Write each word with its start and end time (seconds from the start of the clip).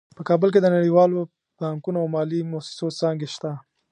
په 0.17 0.21
کابل 0.29 0.49
کې 0.53 0.59
د 0.61 0.67
نړیوالو 0.75 1.19
بانکونو 1.59 1.97
او 2.01 2.07
مالي 2.15 2.39
مؤسسو 2.51 2.87
څانګې 2.99 3.27
شته 3.35 3.51